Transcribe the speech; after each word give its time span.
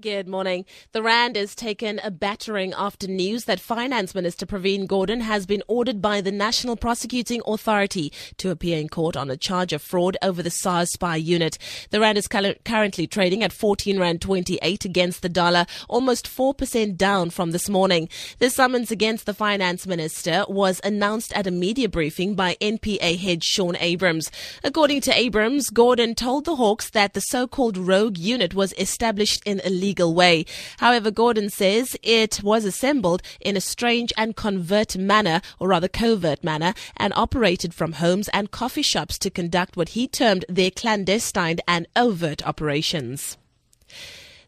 Good 0.00 0.28
morning. 0.28 0.64
The 0.92 1.02
Rand 1.02 1.36
has 1.36 1.54
taken 1.54 2.00
a 2.02 2.10
battering 2.10 2.72
after 2.74 3.06
news 3.06 3.44
that 3.44 3.60
Finance 3.60 4.14
Minister 4.14 4.46
Pravin 4.46 4.86
Gordhan 4.86 5.20
has 5.20 5.44
been 5.44 5.62
ordered 5.68 6.00
by 6.00 6.22
the 6.22 6.32
National 6.32 6.74
Prosecuting 6.74 7.42
Authority 7.46 8.10
to 8.38 8.50
appear 8.50 8.78
in 8.78 8.88
court 8.88 9.14
on 9.14 9.30
a 9.30 9.36
charge 9.36 9.74
of 9.74 9.82
fraud 9.82 10.16
over 10.22 10.42
the 10.42 10.50
SARS 10.50 10.90
spy 10.92 11.16
unit. 11.16 11.58
The 11.90 12.00
Rand 12.00 12.16
is 12.16 12.28
currently 12.28 13.06
trading 13.08 13.42
at 13.42 13.52
14 13.52 13.98
Rand 13.98 14.22
28 14.22 14.86
against 14.86 15.20
the 15.20 15.28
dollar, 15.28 15.66
almost 15.86 16.26
4% 16.26 16.96
down 16.96 17.28
from 17.28 17.50
this 17.50 17.68
morning. 17.68 18.08
The 18.38 18.48
summons 18.48 18.90
against 18.90 19.26
the 19.26 19.34
Finance 19.34 19.86
Minister 19.86 20.46
was 20.48 20.80
announced 20.82 21.30
at 21.34 21.46
a 21.46 21.50
media 21.50 21.90
briefing 21.90 22.34
by 22.34 22.56
NPA 22.62 23.18
head 23.18 23.44
Shaun 23.44 23.76
Abrahams. 23.76 24.30
According 24.64 25.02
to 25.02 25.18
Abrahams, 25.18 25.68
Gordhan 25.68 26.16
told 26.16 26.46
the 26.46 26.56
Hawks 26.56 26.88
that 26.90 27.12
the 27.12 27.20
so-called 27.20 27.76
rogue 27.76 28.16
unit 28.16 28.54
was 28.54 28.72
established 28.78 29.42
in 29.44 29.60
illegal 29.60 29.89
legal 29.90 30.14
way. 30.14 30.44
However, 30.78 31.10
Gordhan 31.10 31.50
says 31.50 31.96
it 32.02 32.44
was 32.44 32.64
assembled 32.64 33.22
in 33.40 33.56
a 33.56 33.60
strange 33.60 34.12
and 34.16 34.36
covert 34.36 34.96
manner, 34.96 35.40
or 35.58 35.66
rather 35.68 35.88
covert 35.88 36.44
manner, 36.44 36.74
and 36.96 37.12
operated 37.16 37.74
from 37.74 37.94
homes 37.94 38.28
and 38.28 38.52
coffee 38.52 38.82
shops 38.82 39.18
to 39.18 39.30
conduct 39.30 39.76
what 39.76 39.90
he 39.90 40.06
termed 40.06 40.44
their 40.48 40.70
clandestine 40.70 41.58
and 41.66 41.88
overt 41.96 42.46
operations. 42.46 43.36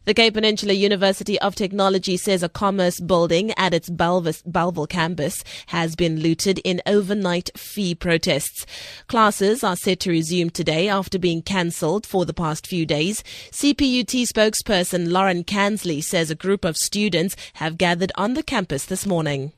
The 0.05 0.13
Cape 0.13 0.33
Peninsula 0.33 0.73
University 0.73 1.39
of 1.39 1.55
Technology 1.55 2.17
says 2.17 2.43
a 2.43 2.49
commerce 2.49 2.99
building 2.99 3.51
at 3.51 3.73
its 3.73 3.89
Bellville 3.89 4.89
campus 4.89 5.45
has 5.67 5.95
been 5.95 6.19
looted 6.19 6.59
in 6.65 6.81
overnight 6.85 7.57
fee 7.57 7.95
protests. 7.95 8.65
Classes 9.07 9.63
are 9.63 9.77
set 9.77 10.01
to 10.01 10.09
resume 10.09 10.49
today 10.49 10.89
after 10.89 11.17
being 11.17 11.41
cancelled 11.41 12.05
for 12.05 12.25
the 12.25 12.33
past 12.33 12.67
few 12.67 12.85
days. 12.85 13.23
CPUT 13.51 14.27
spokesperson 14.27 15.09
Lauren 15.09 15.45
Kansley 15.45 16.01
says 16.01 16.29
a 16.29 16.35
group 16.35 16.65
of 16.65 16.75
students 16.75 17.37
have 17.53 17.77
gathered 17.77 18.11
on 18.15 18.33
the 18.33 18.43
campus 18.43 18.83
this 18.85 19.05
morning. 19.05 19.53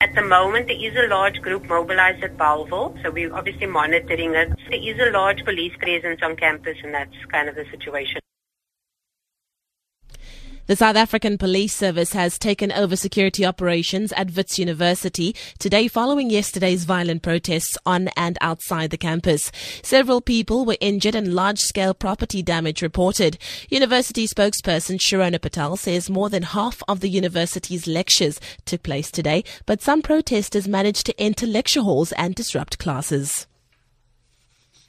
At 0.00 0.14
the 0.14 0.22
moment, 0.22 0.68
there 0.68 0.76
is 0.78 0.94
a 0.94 1.08
large 1.08 1.42
group 1.42 1.64
mobilized 1.64 2.22
at 2.22 2.36
Bellville, 2.36 2.96
so 3.02 3.10
we're 3.10 3.34
obviously 3.34 3.66
monitoring 3.66 4.32
it. 4.32 4.48
There 4.70 4.78
is 4.78 4.96
a 5.00 5.10
large 5.10 5.44
police 5.44 5.72
presence 5.76 6.20
on 6.22 6.36
campus, 6.36 6.76
and 6.84 6.94
that's 6.94 7.16
kind 7.32 7.48
of 7.48 7.56
the 7.56 7.64
situation. 7.72 8.20
The 10.68 10.76
South 10.76 10.96
African 10.96 11.38
Police 11.38 11.74
Service 11.74 12.12
has 12.12 12.38
taken 12.38 12.70
over 12.72 12.94
security 12.94 13.46
operations 13.46 14.12
at 14.12 14.36
Wits 14.36 14.58
University 14.58 15.34
today 15.58 15.88
following 15.88 16.28
yesterday's 16.28 16.84
violent 16.84 17.22
protests 17.22 17.78
on 17.86 18.08
and 18.18 18.36
outside 18.42 18.90
the 18.90 18.98
campus. 18.98 19.50
Several 19.82 20.20
people 20.20 20.66
were 20.66 20.76
injured 20.78 21.14
and 21.14 21.32
large-scale 21.32 21.94
property 21.94 22.42
damage 22.42 22.82
reported. 22.82 23.38
University 23.70 24.28
spokesperson 24.28 24.98
Shirona 24.98 25.40
Patel 25.40 25.78
says 25.78 26.10
more 26.10 26.28
than 26.28 26.42
half 26.42 26.82
of 26.86 27.00
the 27.00 27.08
university's 27.08 27.86
lectures 27.86 28.38
took 28.66 28.82
place 28.82 29.10
today, 29.10 29.44
but 29.64 29.80
some 29.80 30.02
protesters 30.02 30.68
managed 30.68 31.06
to 31.06 31.18
enter 31.18 31.46
lecture 31.46 31.80
halls 31.80 32.12
and 32.12 32.34
disrupt 32.34 32.78
classes. 32.78 33.46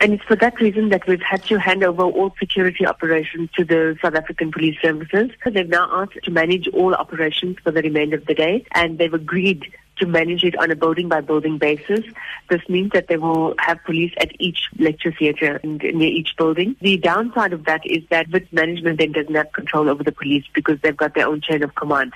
And 0.02 0.14
it's 0.14 0.24
for 0.24 0.38
that 0.38 0.62
reason 0.62 0.90
that 0.90 1.06
we've 1.08 1.22
had 1.22 1.44
to 1.46 1.60
hand 1.60 1.84
over 1.84 2.04
all 2.04 2.34
security 2.40 2.86
operations 2.86 3.50
to 3.58 3.66
the 3.66 3.98
South 4.02 4.16
African 4.16 4.50
Police 4.50 4.78
Services. 4.82 5.32
They've 5.46 5.68
now 5.68 5.90
asked 5.92 6.24
to 6.24 6.32
manage 6.32 6.70
all 6.70 6.96
operations 6.96 7.58
for 7.62 7.72
the 7.72 7.82
remainder 7.82 8.16
of 8.16 8.26
the 8.26 8.34
day, 8.34 8.66
and 8.74 8.98
they've 8.98 9.14
agreed 9.14 9.66
to 9.98 10.06
manage 10.06 10.46
it 10.46 10.58
on 10.58 10.72
a 10.72 10.76
building 10.78 11.10
by 11.10 11.20
building 11.20 11.58
basis. 11.58 12.06
This 12.50 12.62
means 12.70 12.92
that 12.94 13.10
they 13.10 13.18
will 13.18 13.56
have 13.60 13.84
police 13.84 14.14
at 14.22 14.32
each 14.40 14.70
lecture 14.78 15.12
theatre 15.12 15.60
and 15.62 15.82
near 15.82 16.08
each 16.08 16.36
building. 16.38 16.78
The 16.80 16.96
downside 16.96 17.52
of 17.52 17.66
that 17.66 17.82
is 17.86 18.04
that 18.10 18.30
Wits 18.32 18.54
management 18.54 19.00
then 19.00 19.12
doesn't 19.12 19.36
have 19.36 19.52
control 19.52 19.90
over 19.90 20.04
the 20.04 20.14
police 20.14 20.46
because 20.56 20.80
they've 20.82 20.96
got 20.96 21.16
their 21.16 21.28
own 21.28 21.42
chain 21.42 21.62
of 21.62 21.76
command. 21.76 22.14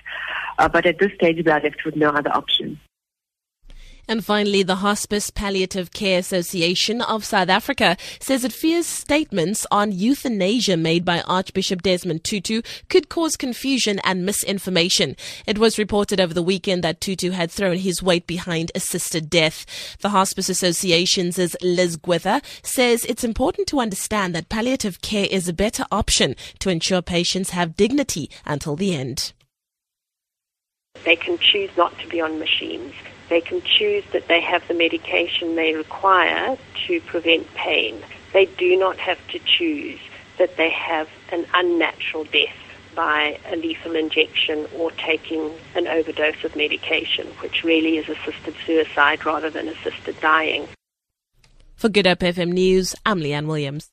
Uh, 0.57 0.69
but 0.69 0.85
at 0.85 0.99
this 0.99 1.11
stage, 1.15 1.43
we 1.43 1.51
are 1.51 1.59
left 1.59 1.83
with 1.83 1.97
no 1.97 2.09
other 2.09 2.31
option. 2.33 2.79
And 4.05 4.23
finally, 4.23 4.63
the 4.63 4.75
Hospice 4.75 5.29
Palliative 5.29 5.91
Care 5.91 6.19
Association 6.19 7.01
of 7.01 7.23
South 7.23 7.47
Africa 7.47 7.95
says 8.19 8.43
it 8.43 8.51
fears 8.51 8.85
statements 8.85 9.65
on 9.71 9.93
euthanasia 9.93 10.75
made 10.75 11.05
by 11.05 11.21
Archbishop 11.21 11.81
Desmond 11.81 12.23
Tutu 12.25 12.61
could 12.89 13.07
cause 13.07 13.37
confusion 13.37 13.99
and 14.03 14.25
misinformation. 14.25 15.15
It 15.47 15.57
was 15.57 15.77
reported 15.77 16.19
over 16.19 16.33
the 16.33 16.43
weekend 16.43 16.83
that 16.83 16.99
Tutu 16.99 17.31
had 17.31 17.49
thrown 17.49 17.77
his 17.77 18.03
weight 18.03 18.27
behind 18.27 18.71
assisted 18.75 19.29
death. 19.29 19.65
The 20.01 20.09
Hospice 20.09 20.49
Association's 20.49 21.37
Liz 21.61 21.95
Gwyther 21.95 22.41
says 22.61 23.05
it's 23.05 23.23
important 23.23 23.67
to 23.67 23.79
understand 23.79 24.35
that 24.35 24.49
palliative 24.49 25.01
care 25.01 25.27
is 25.31 25.47
a 25.47 25.53
better 25.53 25.85
option 25.91 26.35
to 26.59 26.69
ensure 26.69 27.01
patients 27.01 27.51
have 27.51 27.77
dignity 27.77 28.29
until 28.45 28.75
the 28.75 28.93
end. 28.93 29.31
They 31.05 31.15
can 31.15 31.37
choose 31.37 31.69
not 31.75 31.97
to 31.99 32.07
be 32.07 32.21
on 32.21 32.39
machines 32.39 32.93
they 33.29 33.41
can 33.41 33.61
choose 33.61 34.03
that 34.11 34.27
they 34.27 34.41
have 34.41 34.67
the 34.67 34.73
medication 34.73 35.55
they 35.55 35.73
require 35.73 36.57
to 36.87 37.01
prevent 37.01 37.51
pain. 37.55 37.99
They 38.31 38.45
do 38.45 38.77
not 38.77 38.97
have 38.97 39.17
to 39.29 39.39
choose 39.39 39.99
that 40.37 40.57
they 40.57 40.69
have 40.69 41.09
an 41.31 41.45
unnatural 41.53 42.25
death 42.25 42.55
by 42.95 43.39
a 43.51 43.55
lethal 43.55 43.95
injection 43.95 44.67
or 44.77 44.91
taking 44.91 45.51
an 45.75 45.87
overdose 45.87 46.43
of 46.43 46.55
medication, 46.55 47.27
which 47.39 47.63
really 47.63 47.97
is 47.97 48.07
assisted 48.07 48.53
suicide 48.67 49.25
rather 49.25 49.49
than 49.49 49.67
assisted 49.67 50.19
dying. 50.21 50.67
For 51.75 51.89
Good 51.89 52.05
Hope 52.05 52.19
FM 52.19 52.51
News, 52.51 52.93
I'm 53.03 53.19
Leanne 53.19 53.47
Williams. 53.47 53.89